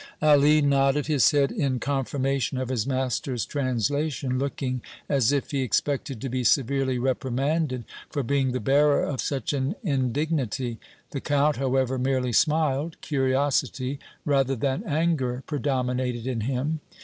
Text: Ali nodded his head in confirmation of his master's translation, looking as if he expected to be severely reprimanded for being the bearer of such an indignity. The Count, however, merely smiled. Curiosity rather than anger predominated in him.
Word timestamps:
Ali 0.19 0.63
nodded 0.63 1.05
his 1.05 1.29
head 1.29 1.51
in 1.51 1.79
confirmation 1.79 2.57
of 2.57 2.69
his 2.69 2.87
master's 2.87 3.45
translation, 3.45 4.39
looking 4.39 4.81
as 5.07 5.31
if 5.31 5.51
he 5.51 5.61
expected 5.61 6.19
to 6.21 6.27
be 6.27 6.43
severely 6.43 6.97
reprimanded 6.97 7.83
for 8.09 8.23
being 8.23 8.51
the 8.51 8.59
bearer 8.59 9.03
of 9.03 9.21
such 9.21 9.53
an 9.53 9.75
indignity. 9.83 10.79
The 11.11 11.21
Count, 11.21 11.57
however, 11.57 11.99
merely 11.99 12.33
smiled. 12.33 12.99
Curiosity 13.01 13.99
rather 14.25 14.55
than 14.55 14.83
anger 14.85 15.43
predominated 15.45 16.25
in 16.25 16.41
him. 16.41 16.79